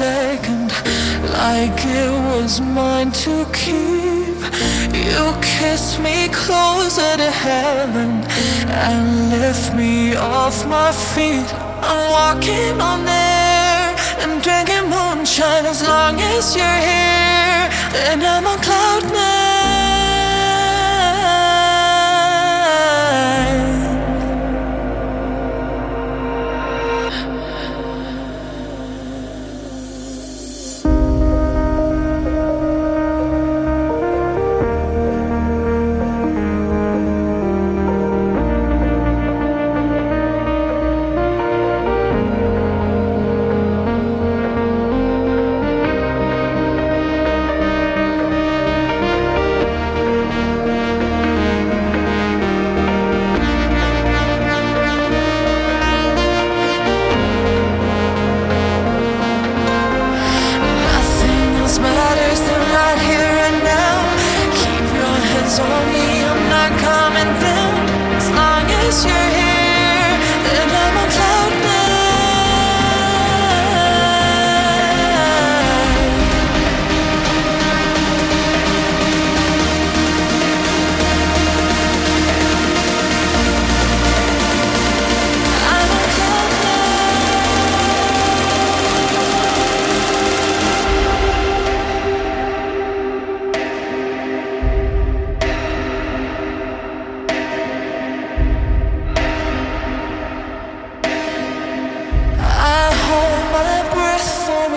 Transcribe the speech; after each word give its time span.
second 0.00 0.72
like 1.42 1.78
it 2.00 2.12
was 2.30 2.58
mine 2.58 3.12
to 3.24 3.34
keep. 3.52 4.38
You 5.06 5.22
kissed 5.58 6.00
me 6.06 6.16
closer 6.44 7.12
to 7.22 7.30
heaven 7.48 8.10
and 8.88 9.06
lift 9.34 9.74
me 9.74 10.16
off 10.16 10.56
my 10.76 10.90
feet. 11.12 11.48
I'm 11.90 12.02
walking 12.18 12.76
on 12.90 13.00
air 13.06 13.84
and 14.22 14.32
drinking 14.46 14.86
moonshine 14.94 15.66
as 15.72 15.80
long 15.92 16.14
as 16.34 16.56
you're 16.56 16.80
here. 16.92 17.64
And 18.08 18.22
I'm 18.32 18.46
on 18.46 18.58
cloud 18.66 19.04
nine. 19.12 19.39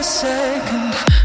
second. 0.03 1.22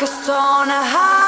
Like 0.00 0.08
a 0.08 0.12
stone 0.22 1.19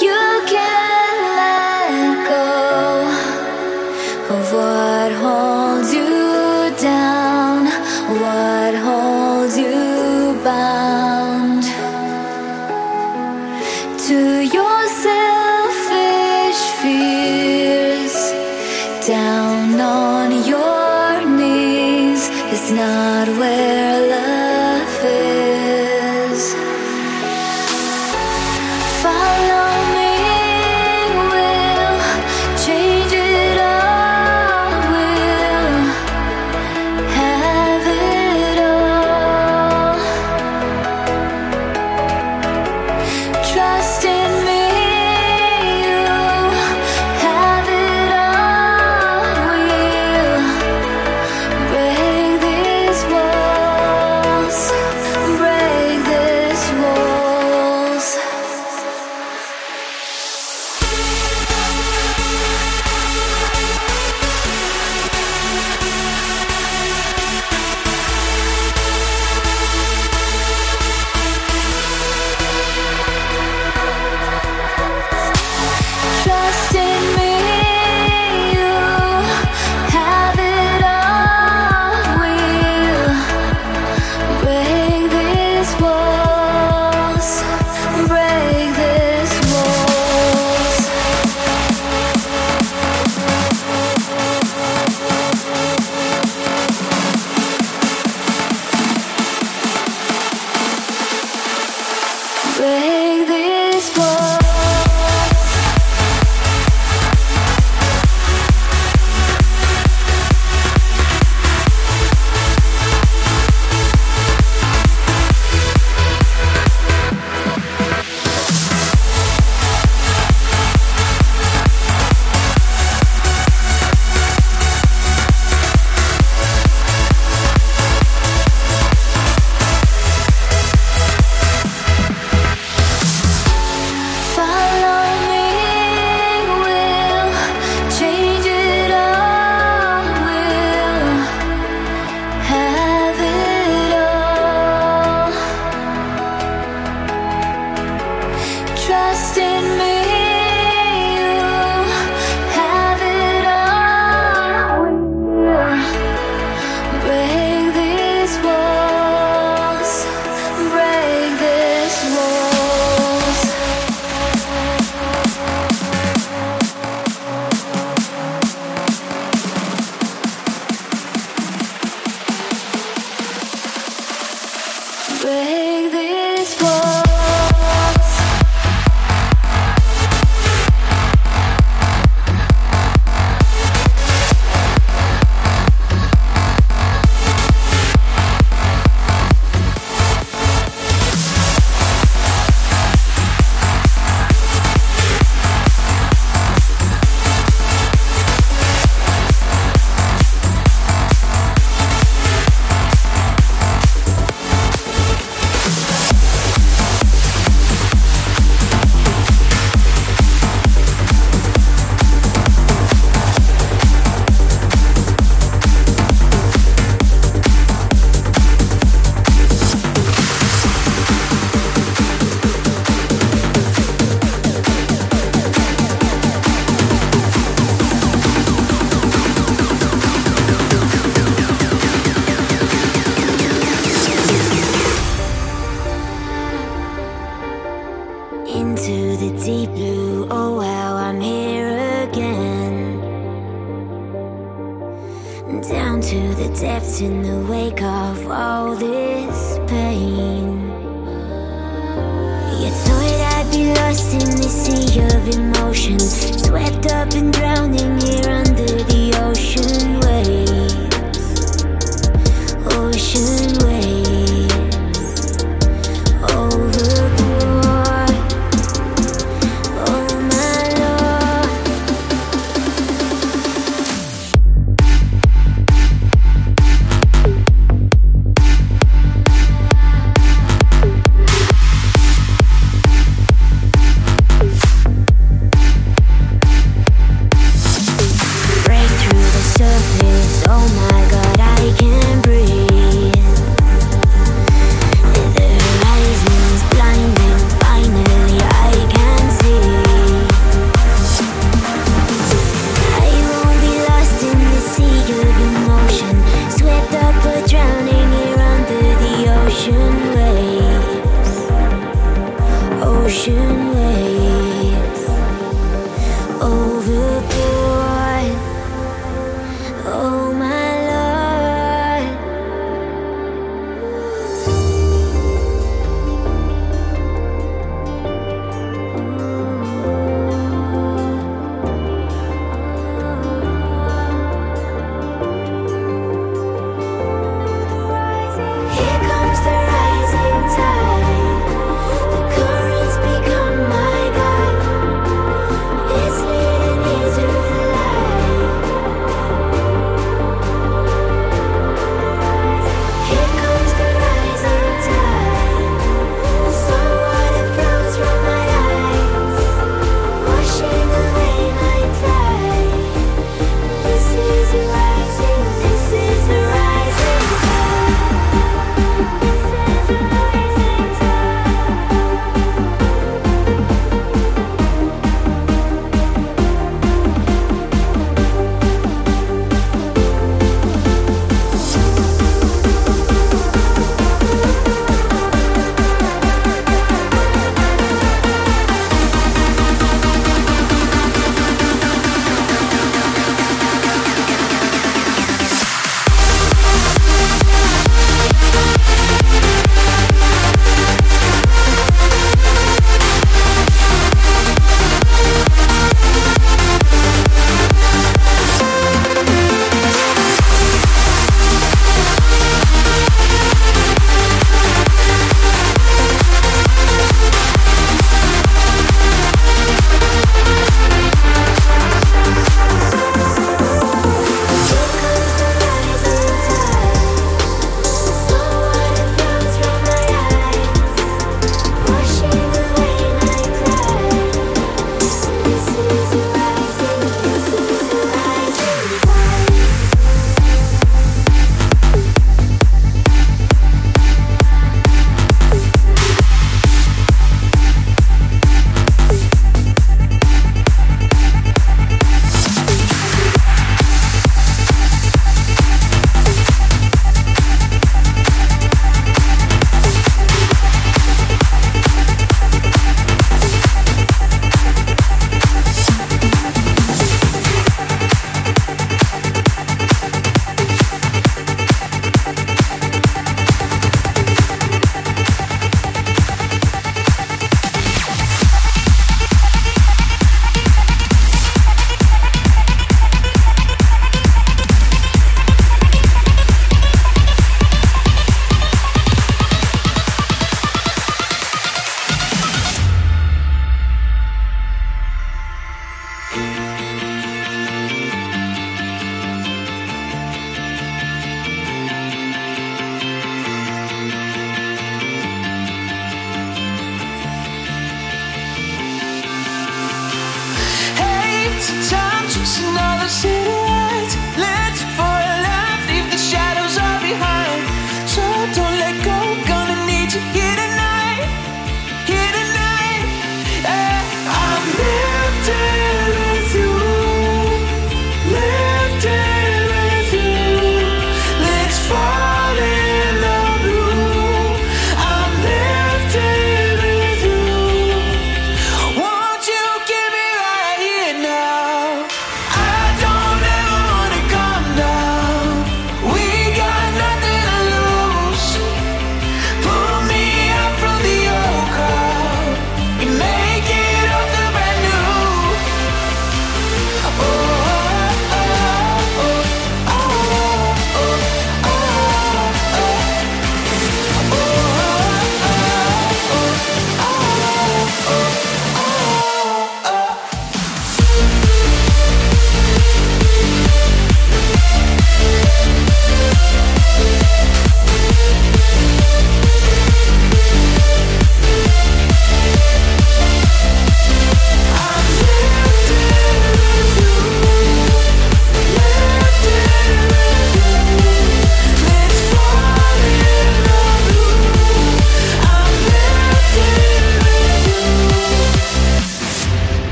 you. 0.00 0.31